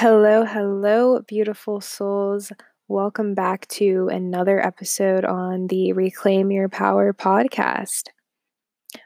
[0.00, 2.52] Hello, hello, beautiful souls.
[2.86, 8.04] Welcome back to another episode on the Reclaim Your Power podcast.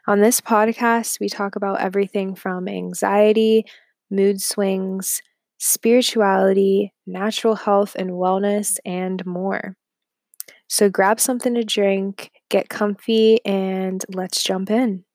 [0.05, 3.65] On this podcast, we talk about everything from anxiety,
[4.11, 5.23] mood swings,
[5.57, 9.75] spirituality, natural health and wellness, and more.
[10.67, 15.05] So grab something to drink, get comfy, and let's jump in.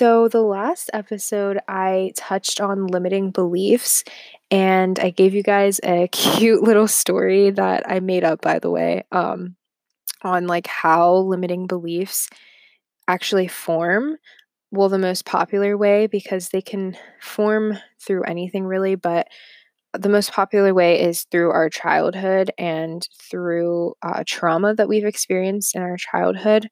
[0.00, 4.02] So, the last episode, I touched on limiting beliefs,
[4.50, 8.70] and I gave you guys a cute little story that I made up, by the
[8.70, 9.56] way, um,
[10.22, 12.30] on like how limiting beliefs
[13.08, 14.16] actually form.
[14.70, 19.28] Well, the most popular way, because they can form through anything really, but
[19.92, 25.76] the most popular way is through our childhood and through uh, trauma that we've experienced
[25.76, 26.70] in our childhood.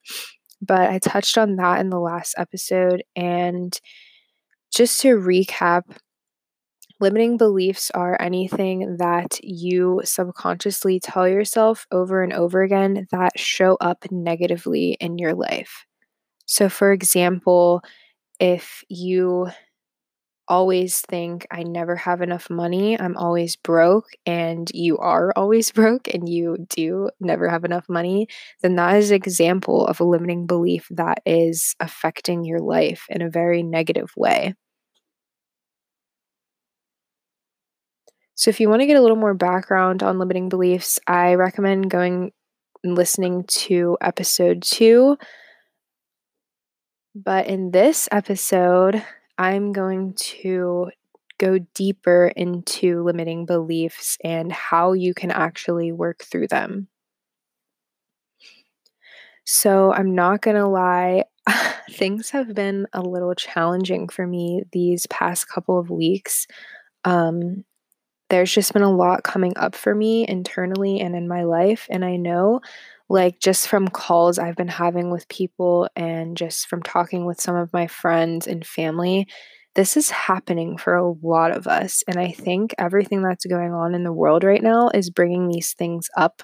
[0.61, 3.03] But I touched on that in the last episode.
[3.15, 3.77] And
[4.73, 5.83] just to recap,
[6.99, 13.77] limiting beliefs are anything that you subconsciously tell yourself over and over again that show
[13.79, 15.85] up negatively in your life.
[16.45, 17.81] So, for example,
[18.39, 19.49] if you
[20.49, 26.07] always think I never have enough money, I'm always broke, and you are always broke
[26.13, 28.27] and you do never have enough money,
[28.61, 33.21] then that is an example of a limiting belief that is affecting your life in
[33.21, 34.55] a very negative way.
[38.35, 41.89] So, if you want to get a little more background on limiting beliefs, I recommend
[41.89, 42.31] going
[42.83, 45.17] and listening to episode two.
[47.15, 49.03] But in this episode,
[49.39, 50.91] I'm going to
[51.39, 56.89] go deeper into limiting beliefs and how you can actually work through them.
[59.45, 61.23] So, I'm not going to lie,
[61.91, 66.45] things have been a little challenging for me these past couple of weeks.
[67.05, 67.63] Um,
[68.29, 71.87] there's just been a lot coming up for me internally and in my life.
[71.89, 72.61] And I know
[73.09, 77.55] like just from calls I've been having with people and just from talking with some
[77.55, 79.27] of my friends and family,
[79.75, 82.03] this is happening for a lot of us.
[82.07, 85.73] And I think everything that's going on in the world right now is bringing these
[85.73, 86.43] things up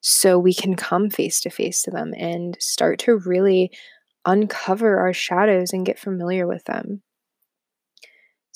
[0.00, 3.70] so we can come face to face to them and start to really
[4.24, 7.02] uncover our shadows and get familiar with them.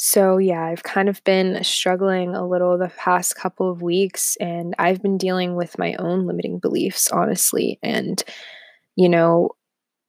[0.03, 4.75] So, yeah, I've kind of been struggling a little the past couple of weeks, and
[4.79, 7.79] I've been dealing with my own limiting beliefs, honestly.
[7.83, 8.23] And,
[8.97, 9.51] you know,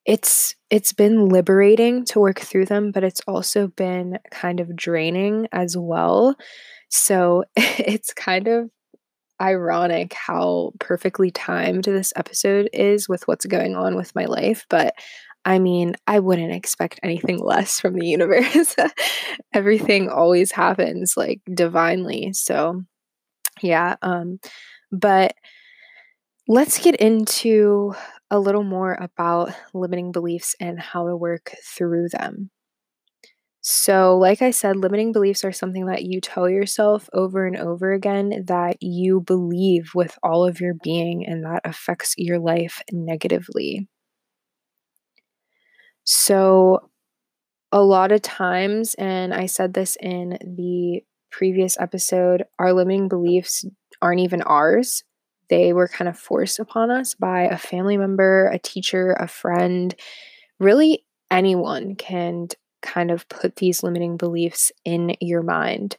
[0.06, 5.47] it's it's been liberating to work through them, but it's also been kind of draining
[5.52, 6.35] as well.
[6.90, 8.69] So, it's kind of
[9.41, 14.94] ironic how perfectly timed this episode is with what's going on with my life, but
[15.46, 18.75] I mean, I wouldn't expect anything less from the universe.
[19.53, 22.31] Everything always happens like divinely.
[22.34, 22.84] So,
[23.62, 24.40] yeah, um
[24.91, 25.35] but
[26.47, 27.94] let's get into
[28.29, 32.50] a little more about limiting beliefs and how to work through them.
[33.63, 37.94] So, like I said, limiting beliefs are something that you tell yourself over and over
[37.94, 43.88] again that you believe with all of your being and that affects your life negatively.
[46.04, 46.90] So,
[47.72, 53.66] a lot of times, and I said this in the previous episode, our limiting beliefs
[54.02, 55.04] aren't even ours.
[55.50, 59.96] They were kind of forced upon us by a family member, a teacher, a friend.
[60.60, 62.50] Really, anyone can
[62.82, 65.98] kind of put these limiting beliefs in your mind.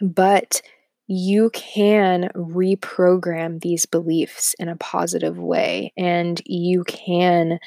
[0.00, 0.62] But
[1.06, 7.58] you can reprogram these beliefs in a positive way, and you can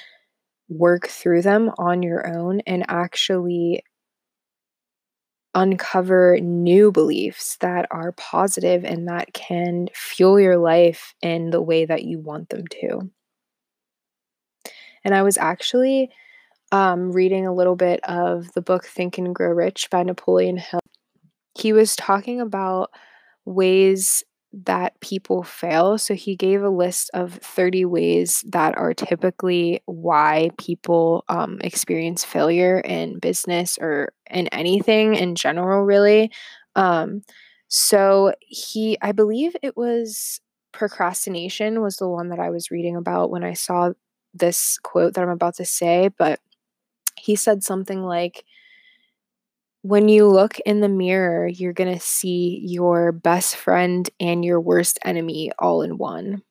[0.70, 3.84] work through them on your own and actually
[5.56, 11.86] uncover new beliefs that are positive and that can fuel your life in the way
[11.86, 13.10] that you want them to.
[15.04, 16.12] And I was actually
[16.72, 20.82] um, reading a little bit of the book Think and Grow Rich by Napoleon Hill.
[21.58, 22.92] He was talking about
[23.46, 24.24] ways
[24.66, 25.98] that people fail.
[25.98, 32.24] So he gave a list of 30 ways that are typically why people um, experience
[32.24, 36.32] failure in business or in anything in general, really.
[36.76, 37.22] Um,
[37.68, 43.30] so he, I believe it was procrastination, was the one that I was reading about
[43.30, 43.92] when I saw
[44.34, 46.10] this quote that I'm about to say.
[46.18, 46.40] But
[47.18, 48.46] he said something like,
[49.88, 54.60] when you look in the mirror, you're going to see your best friend and your
[54.60, 56.42] worst enemy all in one.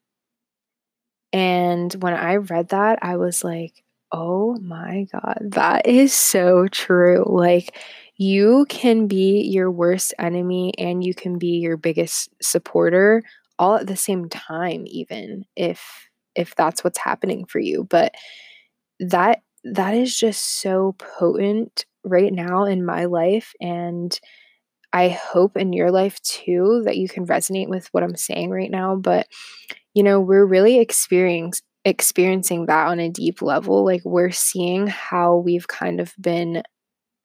[1.34, 7.24] And when I read that, I was like, oh my God, that is so true.
[7.26, 7.76] Like,
[8.16, 13.22] you can be your worst enemy and you can be your biggest supporter
[13.58, 18.14] all at the same time even if if that's what's happening for you but
[19.00, 24.18] that that is just so potent right now in my life and
[24.92, 28.70] I hope in your life too that you can resonate with what I'm saying right
[28.70, 29.26] now but
[29.94, 35.36] you know we're really experiencing experiencing that on a deep level like we're seeing how
[35.36, 36.62] we've kind of been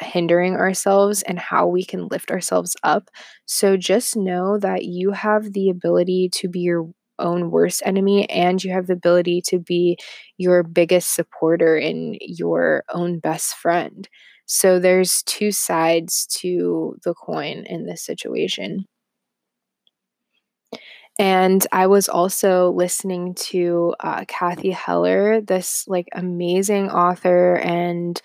[0.01, 3.09] hindering ourselves and how we can lift ourselves up.
[3.45, 6.89] So just know that you have the ability to be your
[7.19, 9.97] own worst enemy and you have the ability to be
[10.37, 14.07] your biggest supporter and your own best friend.
[14.53, 18.83] So there's two sides to the coin in this situation.
[21.18, 28.21] And I was also listening to uh, Cathy Heller, this like amazing author and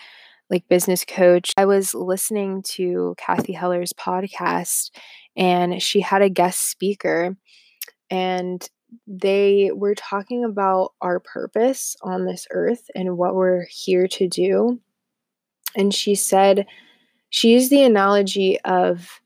[0.50, 1.52] like business coach.
[1.56, 4.90] I was listening to Cathy Heller's podcast
[5.37, 7.37] and she had a guest speaker
[8.11, 8.69] and
[9.06, 14.81] they were talking about our purpose on this earth and what we're here to do.
[15.76, 16.67] And she said,
[17.31, 19.20] she used the analogy of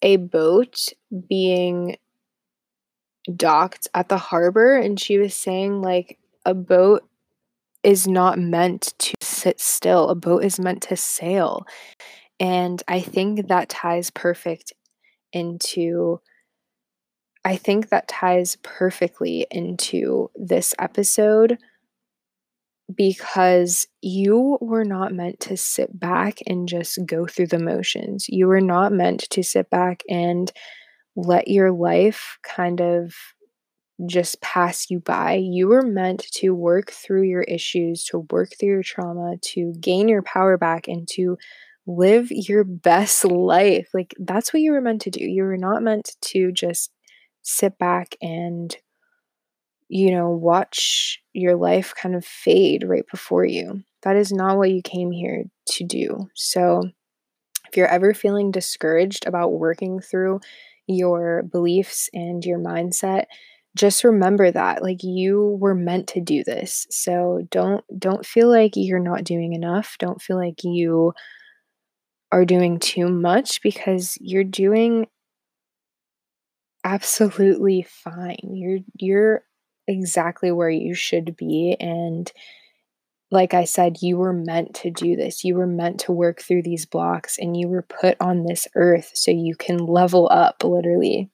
[0.00, 0.88] a boat
[1.28, 1.96] being
[3.34, 4.76] docked at the harbor.
[4.76, 7.06] And she was saying, like, a boat
[7.82, 10.08] is not meant to sit still.
[10.08, 11.66] A boat is meant to sail.
[12.40, 14.72] And I think that ties perfect
[15.32, 16.20] into
[17.44, 21.56] I think that ties perfectly into this episode
[22.94, 28.26] because you were not meant to sit back and just go through the motions.
[28.28, 30.50] You were not meant to sit back and
[31.16, 33.14] let your life kind of
[34.06, 35.34] just pass you by.
[35.34, 40.08] You were meant to work through your issues, to work through your trauma, to gain
[40.08, 41.36] your power back, and to
[41.86, 43.88] live your best life.
[43.92, 45.24] Like, that's what you were meant to do.
[45.24, 46.92] You were not meant to just
[47.42, 48.76] sit back and,
[49.88, 53.82] you know, watch your life kind of fade right before you.
[54.02, 56.28] That is not what you came here to do.
[56.34, 56.82] So,
[57.68, 60.40] if you're ever feeling discouraged about working through
[60.86, 63.24] your beliefs and your mindset,
[63.76, 68.72] just remember that like you were meant to do this so don't don't feel like
[68.74, 71.12] you're not doing enough don't feel like you
[72.30, 75.06] are doing too much because you're doing
[76.84, 79.42] absolutely fine you're you're
[79.88, 82.30] exactly where you should be and
[83.30, 85.44] like I said, you were meant to do this.
[85.44, 89.10] You were meant to work through these blocks and you were put on this earth
[89.14, 91.30] so you can level up, literally.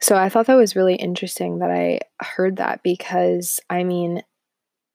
[0.00, 4.22] So I thought that was really interesting that I heard that because I mean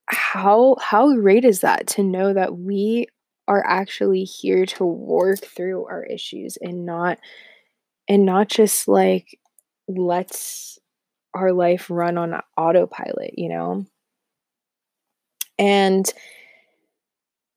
[0.07, 3.07] how how great is that to know that we
[3.47, 7.19] are actually here to work through our issues and not
[8.07, 9.37] and not just like
[9.87, 10.79] let's
[11.33, 13.85] our life run on autopilot, you know?
[15.57, 16.11] And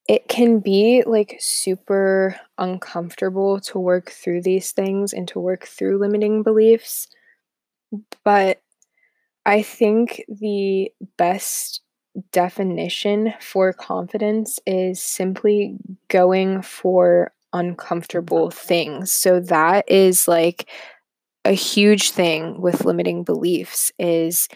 [0.06, 5.98] it can be like super uncomfortable to work through these things and to work through
[5.98, 7.08] limiting beliefs
[8.24, 8.60] but
[9.46, 11.82] I think the best
[12.32, 15.76] definition for confidence is simply
[16.08, 19.12] going for uncomfortable things.
[19.12, 20.68] So that is like
[21.44, 24.48] a huge thing with limiting beliefs is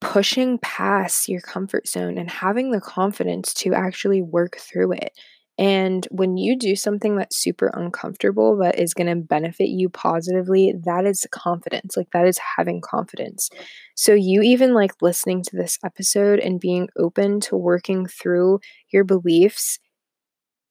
[0.00, 5.12] pushing past your comfort zone and having the confidence to actually work through it.
[5.58, 10.74] And when you do something that's super uncomfortable but is going to benefit you positively,
[10.84, 11.96] that is confidence.
[11.96, 13.48] Like that is having confidence.
[13.94, 18.60] So you even like listening to this episode and being open to working through
[18.92, 19.78] your beliefs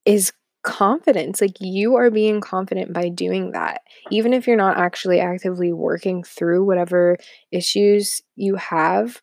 [0.06, 0.32] is
[0.66, 1.40] confidence.
[1.40, 3.82] Like you are being confident by doing that.
[4.12, 7.18] Even if you're not actually actively working through whatever
[7.52, 9.22] issues you have,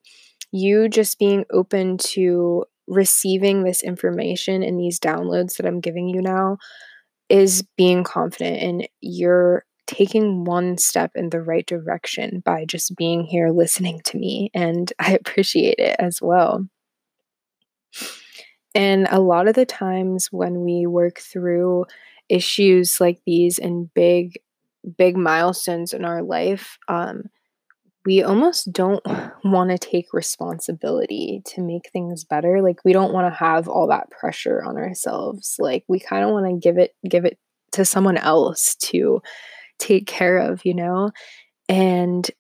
[0.53, 6.23] you just being open to receiving this information and these downloads that I'm giving you
[6.23, 6.59] now
[7.29, 13.25] is being confident and you're taking one step in the right direction by just being
[13.25, 14.51] here listening to me.
[14.55, 16.67] And I appreciate it as well.
[18.75, 21.87] And a lot of the times when we work through
[22.29, 24.41] issues like these and big,
[24.97, 27.25] big milestones in our life, um,
[28.05, 29.05] we almost don't
[29.45, 32.63] want to take responsibility to make things better.
[32.63, 35.57] Like we don't want to have all that pressure on ourselves.
[35.59, 37.39] Like we kind of want to give it give it
[37.73, 39.23] to someone else to
[39.79, 41.11] take care of, you know?
[41.69, 42.31] And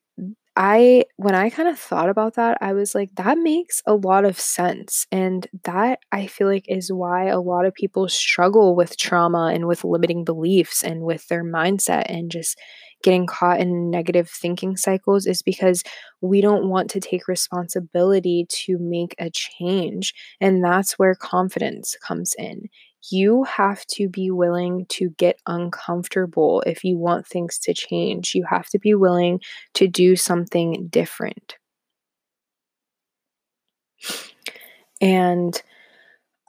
[0.55, 4.27] I when I kind of thought about that, I was like that makes a lot
[4.27, 8.99] of sense and that I feel like is why a lot of people struggle with
[8.99, 12.59] trauma and with limiting beliefs and with their mindset and just
[13.03, 15.83] getting caught in negative thinking cycles is because
[16.21, 22.35] we don't want to take responsibility to make a change and that's where confidence comes
[22.39, 22.69] in
[23.11, 28.35] you have to be willing to get uncomfortable if you want things to change.
[28.35, 29.41] You have to be willing
[29.75, 31.57] to do something different.
[35.01, 35.61] And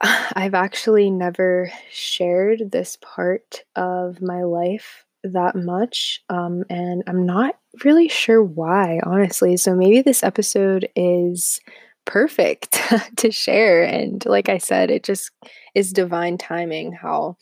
[0.00, 6.22] I've actually never shared this part of my life that much.
[6.28, 9.56] Um, and I'm not really sure why, honestly.
[9.56, 11.60] So maybe this episode is
[12.04, 12.78] perfect
[13.16, 13.82] to share.
[13.82, 15.30] And like I said, it just
[15.74, 17.36] is divine timing how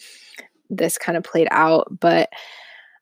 [0.71, 1.89] this kind of played out.
[2.01, 2.31] But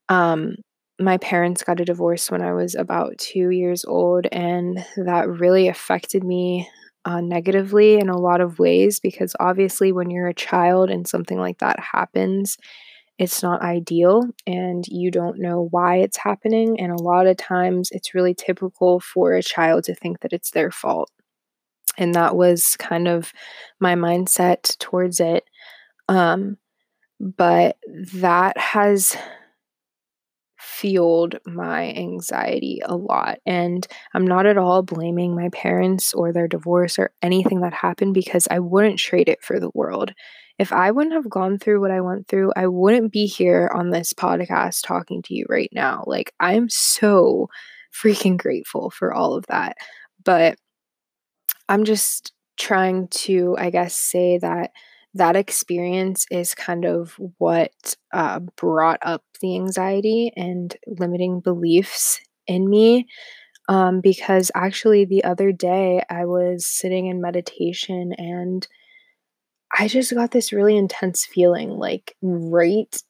[0.08, 0.56] um,
[0.98, 5.68] my parents got a divorce when I was about two years old, and that really
[5.68, 6.68] affected me
[7.06, 11.38] uh, negatively in a lot of ways because obviously, when you're a child and something
[11.38, 12.58] like that happens,
[13.18, 16.80] it's not ideal and you don't know why it's happening.
[16.80, 20.50] And a lot of times, it's really typical for a child to think that it's
[20.50, 21.10] their fault
[22.00, 23.32] and that was kind of
[23.78, 25.44] my mindset towards it
[26.08, 26.56] um,
[27.20, 27.76] but
[28.14, 29.16] that has
[30.58, 36.48] fueled my anxiety a lot and i'm not at all blaming my parents or their
[36.48, 40.12] divorce or anything that happened because i wouldn't trade it for the world.
[40.58, 43.90] If i wouldn't have gone through what i went through i wouldn't be here on
[43.90, 46.04] this podcast talking to you right now.
[46.06, 47.48] Like i'm so
[47.92, 49.76] freaking grateful for all of that
[50.24, 50.58] but
[51.70, 54.72] I'm just trying to, I guess, say that
[55.14, 62.68] that experience is kind of what uh, brought up the anxiety and limiting beliefs in
[62.68, 63.06] me.
[63.68, 68.66] Um, because actually, the other day I was sitting in meditation and
[69.78, 73.00] I just got this really intense feeling like right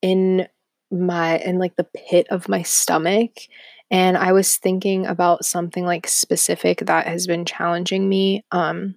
[0.00, 0.48] in
[0.90, 3.32] my in like the pit of my stomach
[3.90, 8.44] and I was thinking about something like specific that has been challenging me.
[8.52, 8.94] Um,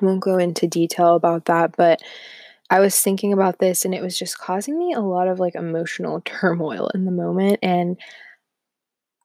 [0.00, 2.02] I won't go into detail about that, but
[2.68, 5.54] I was thinking about this and it was just causing me a lot of like
[5.54, 7.60] emotional turmoil in the moment.
[7.62, 7.96] And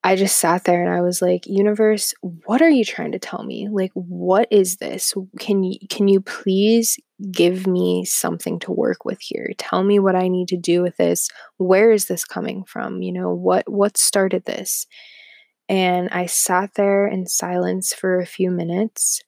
[0.03, 3.43] I just sat there and I was like, universe, what are you trying to tell
[3.43, 3.67] me?
[3.69, 5.13] Like what is this?
[5.39, 6.97] Can you can you please
[7.31, 9.51] give me something to work with here?
[9.57, 11.29] Tell me what I need to do with this.
[11.57, 13.01] Where is this coming from?
[13.01, 14.87] You know, what what started this?
[15.69, 19.21] And I sat there in silence for a few minutes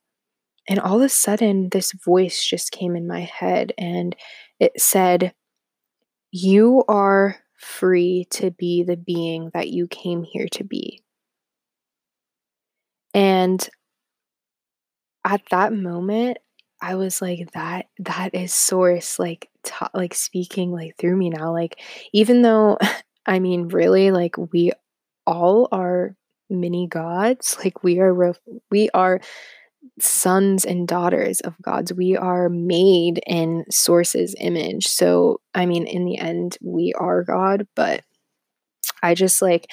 [0.67, 4.15] and all of a sudden this voice just came in my head and
[4.59, 5.33] it said,
[6.31, 11.01] "You are free to be the being that you came here to be.
[13.13, 13.67] And
[15.23, 16.39] at that moment,
[16.83, 21.53] I was like, that that is source like ta- like speaking like through me now.
[21.53, 21.79] Like
[22.11, 22.77] even though
[23.25, 24.73] I mean really like we
[25.25, 26.15] all are
[26.49, 29.21] mini gods, like we are re- we are
[30.01, 31.93] sons and daughters of God's.
[31.93, 34.87] We are made in Source's image.
[34.87, 38.03] So, I mean, in the end, we are God, but
[39.03, 39.67] I just like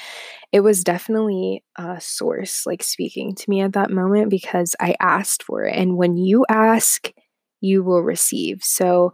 [0.52, 5.42] it was definitely a source like speaking to me at that moment because I asked
[5.44, 5.76] for it.
[5.76, 7.12] And when you ask,
[7.60, 8.64] you will receive.
[8.64, 9.12] So,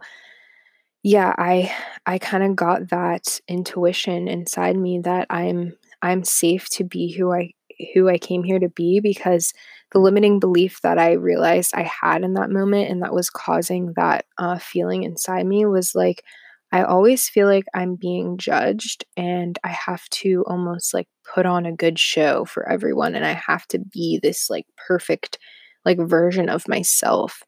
[1.03, 1.73] yeah, I
[2.05, 7.31] I kind of got that intuition inside me that I'm I'm safe to be who
[7.31, 7.51] I
[7.93, 9.53] who I came here to be because
[9.93, 13.93] the limiting belief that I realized I had in that moment and that was causing
[13.95, 16.23] that uh, feeling inside me was like,
[16.71, 21.65] I always feel like I'm being judged and I have to almost like put on
[21.65, 25.39] a good show for everyone and I have to be this like perfect
[25.85, 27.41] like version of myself.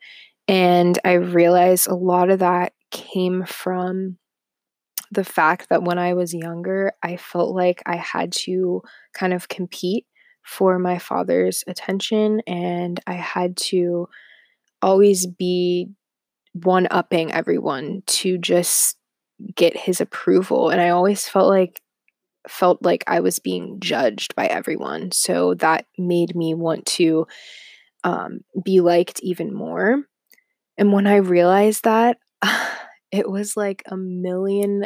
[0.48, 4.18] And I realized a lot of that came from
[5.12, 8.82] the fact that when I was younger, I felt like I had to
[9.14, 10.06] kind of compete
[10.44, 14.08] for my father's attention and I had to
[14.82, 15.90] always be
[16.54, 18.99] one upping everyone to just
[19.56, 21.82] get his approval and I always felt like
[22.48, 25.12] felt like I was being judged by everyone.
[25.12, 27.28] So that made me want to
[28.04, 30.04] um, be liked even more.
[30.78, 32.18] And when I realized that,
[33.12, 34.86] it was like a million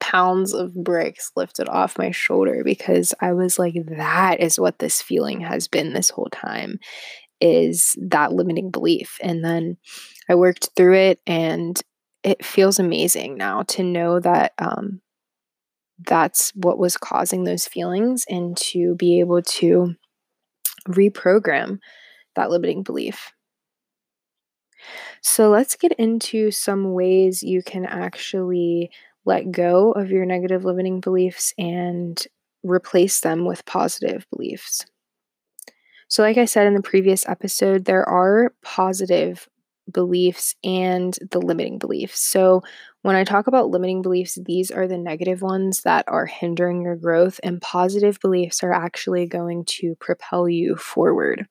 [0.00, 5.00] pounds of bricks lifted off my shoulder because I was like, that is what this
[5.00, 6.78] feeling has been this whole time
[7.40, 9.16] is that limiting belief.
[9.20, 9.76] And then
[10.28, 11.80] I worked through it and
[12.22, 15.00] it feels amazing now to know that um,
[16.06, 19.94] that's what was causing those feelings and to be able to
[20.88, 21.78] reprogram
[22.34, 23.32] that limiting belief.
[25.20, 28.90] So let's get into some ways you can actually
[29.24, 32.20] let go of your negative limiting beliefs and
[32.64, 34.84] replace them with positive beliefs.
[36.08, 39.48] So, like I said in the previous episode, there are positive
[39.90, 42.20] beliefs and the limiting beliefs.
[42.20, 42.62] So,
[43.02, 46.96] when I talk about limiting beliefs, these are the negative ones that are hindering your
[46.96, 51.46] growth, and positive beliefs are actually going to propel you forward.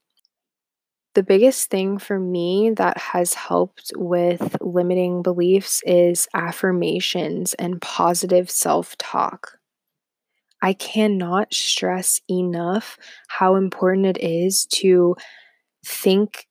[1.14, 8.50] The biggest thing for me that has helped with limiting beliefs is affirmations and positive
[8.50, 9.58] self talk.
[10.62, 12.98] I cannot stress enough
[13.28, 15.16] how important it is to
[15.86, 16.48] think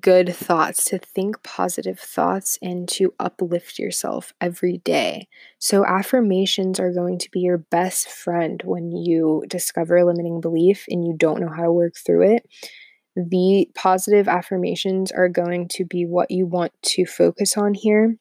[0.00, 5.28] good thoughts, to think positive thoughts, and to uplift yourself every day.
[5.58, 10.84] So, affirmations are going to be your best friend when you discover a limiting belief
[10.88, 12.46] and you don't know how to work through it.
[13.16, 18.16] The positive affirmations are going to be what you want to focus on here.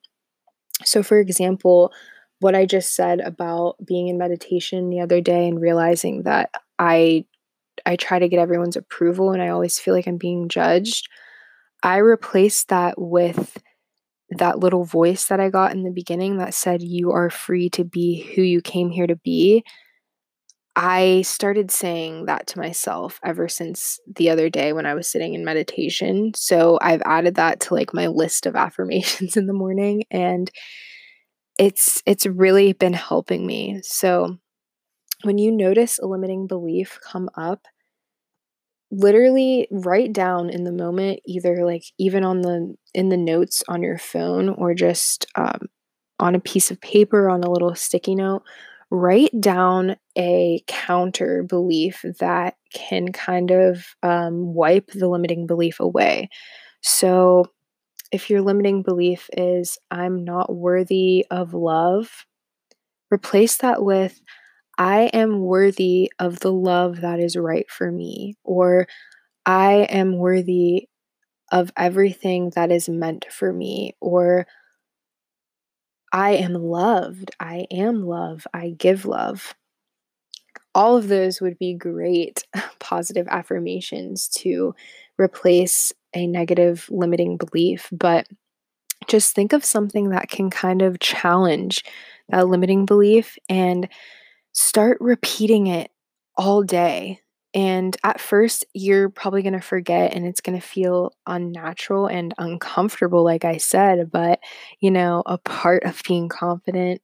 [0.86, 1.91] So, for example,
[2.39, 7.25] what I just said about being in meditation the other day and realizing that I
[7.86, 11.10] I try to get everyone's approval and I always feel like I'm being judged.
[11.83, 13.61] I replaced that with
[14.29, 17.83] that little voice that I got in the beginning that said, You are free to
[17.83, 19.63] be who you came here to be.
[20.75, 25.35] I started saying that to myself ever since the other day when I was sitting
[25.35, 26.31] in meditation.
[26.35, 30.49] So I've added that to like my list of affirmations in the morning and
[31.59, 33.81] it's it's really been helping me.
[33.83, 34.37] So
[35.21, 37.67] when you notice a limiting belief come up,
[38.93, 43.81] literally write down in the moment either like even on the in the notes on
[43.81, 45.67] your phone or just um,
[46.19, 48.43] on a piece of paper on a little sticky note
[48.91, 56.29] write down a counter belief that can kind of um, wipe the limiting belief away.
[56.81, 57.46] So
[58.13, 62.25] if your limiting belief is i'm not worthy of love
[63.11, 64.22] replace that with
[64.77, 68.88] I am worthy of the love that is right for me, or
[69.46, 70.90] I am worthy
[71.51, 74.48] of everything that is meant for me, or
[76.12, 79.55] I am loved, I am love, I give love.
[80.75, 82.46] All of those would be great
[82.79, 84.75] positive affirmations to
[85.20, 88.27] replace a negative limiting belief, but
[89.07, 91.83] just think of something that can kind of challenge
[92.29, 93.90] that limiting belief and
[94.53, 95.92] start repeating it
[96.35, 97.20] all day.
[97.55, 102.33] And at first, you're probably going to forget and it's going to feel unnatural and
[102.39, 104.09] uncomfortable, like I said.
[104.11, 104.39] But,
[104.79, 107.01] you know, a part of being confident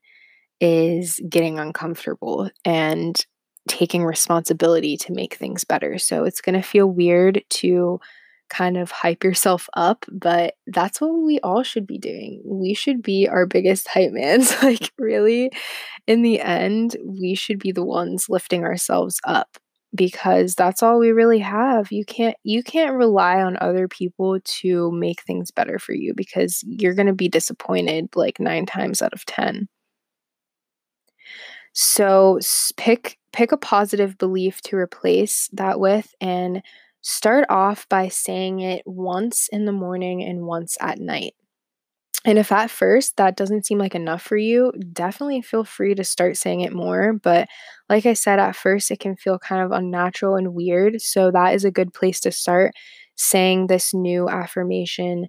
[0.59, 3.23] is getting uncomfortable and
[3.67, 5.99] taking responsibility to make things better.
[5.99, 7.99] So it's going to feel weird to
[8.49, 12.41] kind of hype yourself up, but that's what we all should be doing.
[12.45, 14.55] We should be our biggest hype mans.
[14.63, 15.51] like, really,
[16.07, 19.57] in the end, we should be the ones lifting ourselves up
[19.95, 21.91] because that's all we really have.
[21.91, 26.63] You can't you can't rely on other people to make things better for you because
[26.67, 29.67] you're going to be disappointed like 9 times out of 10.
[31.73, 32.39] So
[32.77, 36.61] pick pick a positive belief to replace that with and
[37.01, 41.33] start off by saying it once in the morning and once at night.
[42.25, 46.03] And if at first that doesn't seem like enough for you, definitely feel free to
[46.03, 47.13] start saying it more.
[47.13, 47.47] But
[47.87, 51.01] like I said, at first it can feel kind of unnatural and weird.
[51.01, 52.73] So that is a good place to start
[53.15, 55.27] saying this new affirmation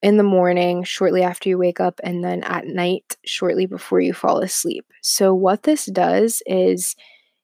[0.00, 4.14] in the morning, shortly after you wake up, and then at night, shortly before you
[4.14, 4.86] fall asleep.
[5.02, 6.94] So, what this does is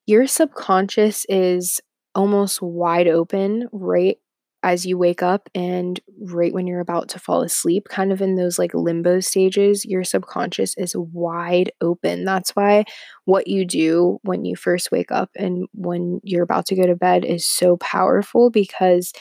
[0.06, 1.80] your subconscious is
[2.14, 4.18] almost wide open right
[4.62, 8.36] as you wake up and right when you're about to fall asleep, kind of in
[8.36, 12.24] those like limbo stages, your subconscious is wide open.
[12.24, 12.84] That's why
[13.26, 16.96] what you do when you first wake up and when you're about to go to
[16.96, 19.12] bed is so powerful because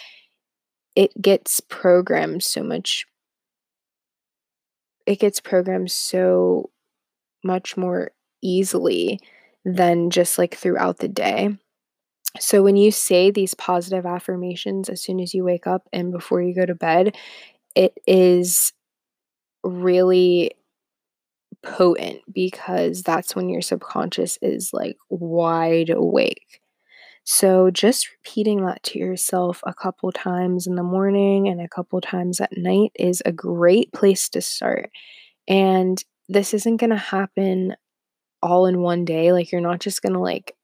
[0.96, 3.06] it gets programmed so much.
[5.06, 6.70] It gets programmed so
[7.44, 9.20] much more easily
[9.66, 11.58] than just like throughout the day.
[12.40, 16.42] So, when you say these positive affirmations as soon as you wake up and before
[16.42, 17.16] you go to bed,
[17.76, 18.74] it is
[19.64, 20.52] really
[21.64, 26.62] potent because that's when your subconscious is like wide awake.
[27.26, 32.02] So, just repeating that to yourself a couple times in the morning and a couple
[32.02, 34.92] times at night is a great place to start.
[35.48, 37.76] And this isn't going to happen
[38.42, 39.34] all in one day.
[39.34, 40.56] Like, you're not just going to like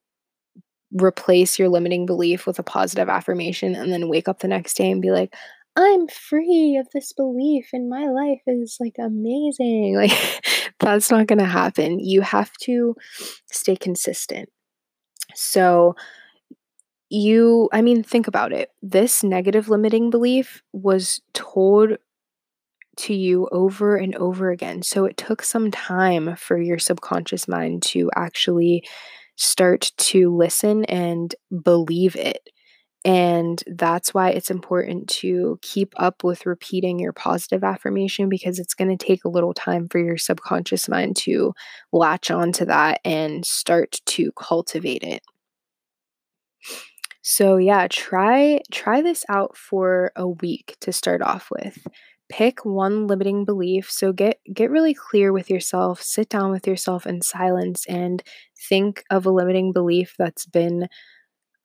[0.92, 4.90] replace your limiting belief with a positive affirmation and then wake up the next day
[4.90, 5.34] and be like,
[5.76, 9.96] I'm free of this belief and my life is like amazing.
[10.00, 10.12] Like,
[10.80, 12.00] that's not going to happen.
[12.00, 12.96] You have to
[13.52, 14.50] stay consistent.
[15.36, 15.96] So,
[17.10, 18.72] you, I mean, think about it.
[18.82, 21.98] This negative limiting belief was told
[22.98, 24.84] to you over and over again.
[24.84, 28.86] So it took some time for your subconscious mind to actually
[29.40, 32.50] start to listen and believe it.
[33.06, 38.74] And that's why it's important to keep up with repeating your positive affirmation because it's
[38.74, 41.54] going to take a little time for your subconscious mind to
[41.94, 45.22] latch onto that and start to cultivate it.
[47.22, 51.78] So yeah, try try this out for a week to start off with.
[52.30, 53.90] Pick one limiting belief.
[53.90, 58.22] So get get really clear with yourself, sit down with yourself in silence and
[58.70, 60.88] think of a limiting belief that's been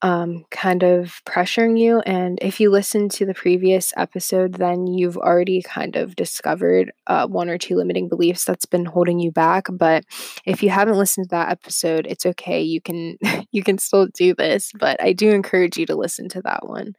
[0.05, 2.01] um, kind of pressuring you.
[2.01, 7.27] And if you listen to the previous episode, then you've already kind of discovered uh,
[7.27, 9.65] one or two limiting beliefs that's been holding you back.
[9.73, 10.05] But
[10.45, 12.61] if you haven't listened to that episode, it's okay.
[12.61, 13.17] You can
[13.51, 14.73] you can still do this.
[14.79, 16.93] But I do encourage you to listen to that one.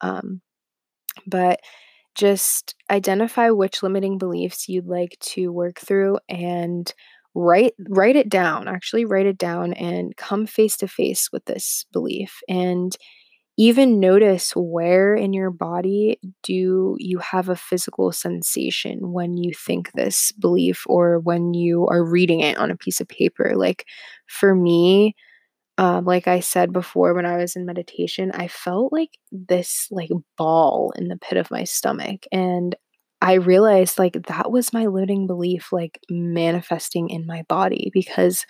[0.00, 0.40] Um,
[1.26, 1.60] but
[2.16, 6.92] just identify which limiting beliefs you'd like to work through and
[7.34, 11.84] write write it down actually write it down and come face to face with this
[11.92, 12.96] belief and
[13.58, 19.90] even notice where in your body do you have a physical sensation when you think
[19.92, 23.52] this belief or when you are reading it on a piece of paper.
[23.56, 23.86] Like
[24.26, 25.14] for me
[25.78, 30.10] um, like i said before when i was in meditation i felt like this like
[30.36, 32.74] ball in the pit of my stomach and
[33.22, 38.44] I realized like that was my limiting belief, like manifesting in my body because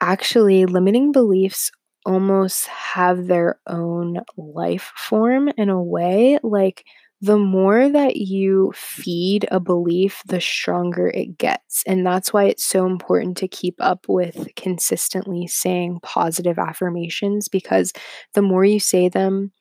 [0.00, 1.70] actually limiting beliefs
[2.06, 6.38] almost have their own life form in a way.
[6.42, 6.84] Like
[7.20, 11.82] the more that you feed a belief, the stronger it gets.
[11.86, 17.92] And that's why it's so important to keep up with consistently saying positive affirmations because
[18.32, 19.52] the more you say them,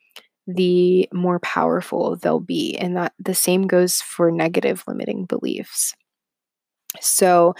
[0.47, 2.77] the more powerful they'll be.
[2.77, 5.93] And that the same goes for negative limiting beliefs.
[7.01, 7.55] So,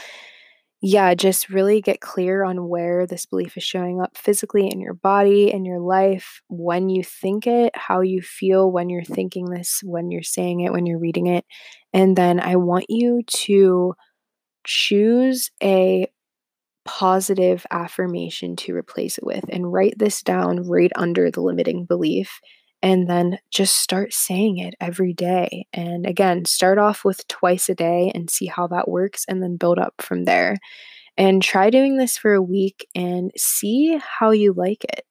[0.82, 4.94] yeah, just really get clear on where this belief is showing up physically in your
[4.94, 9.82] body, in your life, when you think it, how you feel when you're thinking this,
[9.84, 11.44] when you're saying it, when you're reading it.
[11.94, 13.94] And then I want you to
[14.66, 16.08] choose a
[16.86, 22.40] positive affirmation to replace it with and write this down right under the limiting belief
[22.82, 25.68] and then just start saying it every day.
[25.74, 29.58] And again, start off with twice a day and see how that works, and then
[29.58, 30.58] build up from there.
[31.18, 35.06] And try doing this for a week and see how you like it.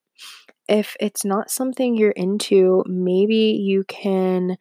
[0.67, 4.57] If it's not something you're into, maybe you can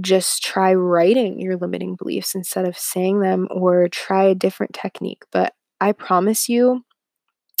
[0.00, 5.24] just try writing your limiting beliefs instead of saying them or try a different technique.
[5.30, 6.84] But I promise you,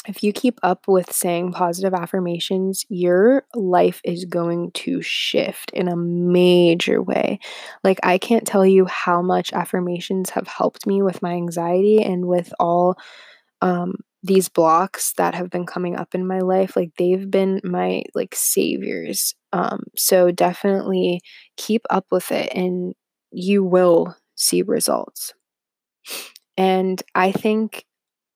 [0.06, 5.88] if you keep up with saying positive affirmations, your life is going to shift in
[5.88, 7.38] a major way.
[7.84, 12.26] Like, I can't tell you how much affirmations have helped me with my anxiety and
[12.26, 12.96] with all
[13.60, 16.74] um, these blocks that have been coming up in my life.
[16.76, 19.34] Like, they've been my like saviors.
[19.52, 21.20] Um, so, definitely
[21.56, 22.94] keep up with it and
[23.30, 25.32] you will see results.
[26.56, 27.84] And I think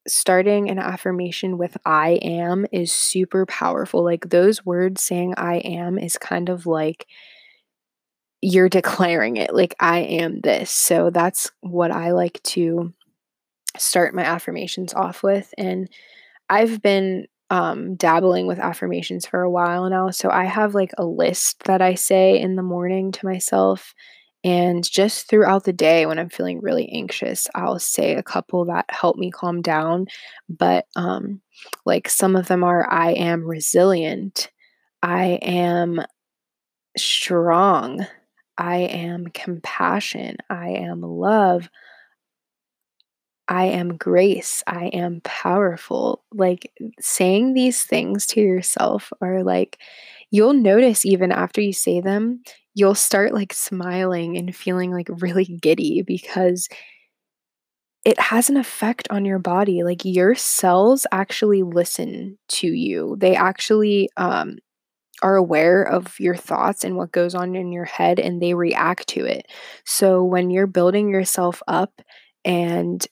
[0.07, 4.05] starting an affirmation with I am is super powerful.
[4.05, 7.07] Like those words saying I am is kind of like
[8.41, 10.71] you're declaring it, like I am this.
[10.71, 12.93] So that's what I like to
[13.77, 15.53] start my affirmations off with.
[15.59, 15.89] And
[16.49, 20.11] I've been um, dabbling with affirmations for a while now.
[20.11, 23.95] So I have like a list that I say in the morning to myself
[24.47, 28.85] and just throughout the day, when I'm feeling really anxious, I'll say a couple that
[28.91, 30.07] help me calm down.
[30.49, 31.41] But um,
[31.85, 34.49] like some of them are I am resilient,
[35.03, 36.01] I am
[36.97, 38.07] strong,
[38.57, 41.69] I am compassion, I am love,
[43.49, 46.23] I am grace, I am powerful.
[46.33, 49.79] Like saying these things to yourself are like,
[50.31, 52.43] you'll notice even after you say them,
[52.75, 56.69] you'll start like smiling and feeling like really giddy because
[58.05, 59.83] it has an effect on your body.
[59.83, 63.17] Like your cells actually listen to you.
[63.19, 64.59] They actually um,
[65.23, 69.09] are aware of your thoughts and what goes on in your head and they react
[69.09, 69.47] to it.
[69.85, 72.03] So when you're building yourself up
[72.45, 73.07] and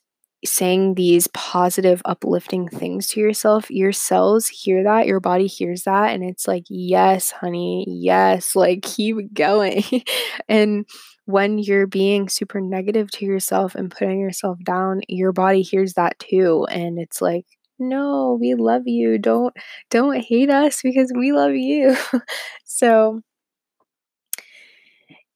[0.44, 6.14] saying these positive, uplifting things to yourself, your cells hear that, your body hears that,
[6.14, 9.82] and it's like, yes, honey, yes, like keep going.
[10.48, 10.86] and
[11.26, 16.18] when you're being super negative to yourself and putting yourself down, your body hears that
[16.18, 16.66] too.
[16.70, 17.46] And it's like,
[17.78, 19.18] no, we love you.
[19.18, 19.54] Don't
[19.90, 21.96] don't hate us because we love you.
[22.64, 23.20] so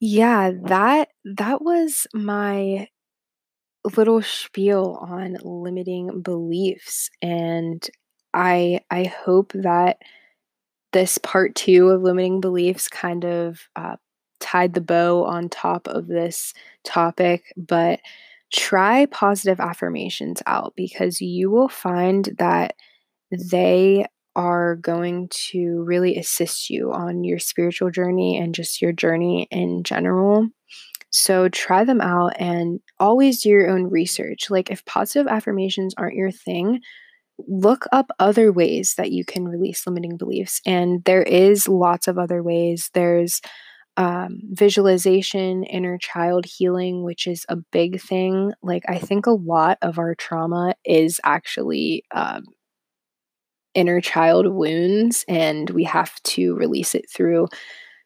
[0.01, 2.89] yeah, that that was my
[3.97, 7.89] little spiel on limiting beliefs and
[8.35, 9.99] I I hope that
[10.93, 13.97] this part 2 of limiting beliefs kind of uh,
[14.41, 18.01] tied the bow on top of this topic, but
[18.53, 22.75] try positive affirmations out because you will find that
[23.51, 29.49] they are going to really assist you on your spiritual journey and just your journey
[29.51, 30.49] in general.
[31.11, 34.51] So try them out and always do your own research.
[34.51, 36.81] Like, if positive affirmations aren't your thing,
[37.47, 40.61] look up other ways that you can release limiting beliefs.
[40.67, 42.91] And there is lots of other ways.
[42.95, 43.41] There's
[43.97, 48.53] um, visualization, inner child healing, which is a big thing.
[48.63, 52.45] Like, I think a lot of our trauma is actually um,
[53.75, 57.49] inner child wounds, and we have to release it through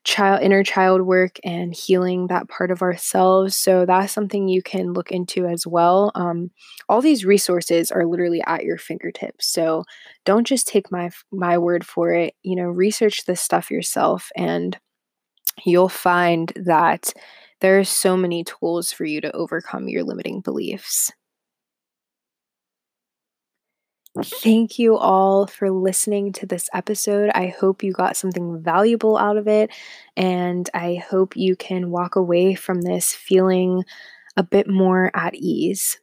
[0.04, 3.56] child inner child work and healing that part of ourselves.
[3.56, 6.10] So that's something you can look into as well.
[6.14, 6.50] Um,
[6.88, 9.46] all these resources are literally at your fingertips.
[9.46, 9.84] So
[10.24, 12.34] don't just take my my word for it.
[12.42, 14.78] You know research this stuff yourself and
[15.64, 17.12] you'll find that
[17.60, 21.12] there are so many tools for you to overcome your limiting beliefs
[24.20, 27.30] Thank you all for listening to this episode.
[27.34, 29.70] I hope you got something valuable out of it,
[30.18, 33.84] and I hope you can walk away from this feeling
[34.36, 35.98] a bit more at ease.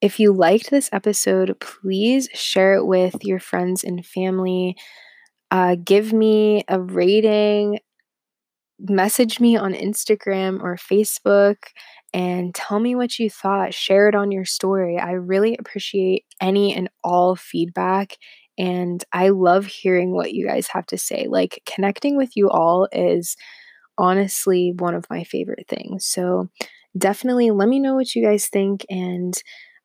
[0.00, 4.76] If you liked this episode, please share it with your friends and family.
[5.50, 7.80] Uh, give me a rating,
[8.88, 11.56] message me on Instagram or Facebook
[12.12, 13.74] and tell me what you thought.
[13.74, 14.98] Share it on your story.
[14.98, 18.16] I really appreciate any and all feedback.
[18.58, 21.26] And I love hearing what you guys have to say.
[21.28, 23.36] Like, connecting with you all is
[23.98, 26.06] honestly one of my favorite things.
[26.06, 26.48] So,
[26.98, 28.84] definitely let me know what you guys think.
[28.90, 29.34] And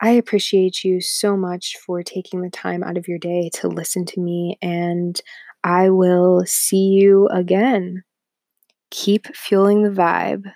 [0.01, 4.05] I appreciate you so much for taking the time out of your day to listen
[4.07, 4.57] to me.
[4.61, 5.19] And
[5.63, 8.03] I will see you again.
[8.95, 10.51] Keep fueling the vibe.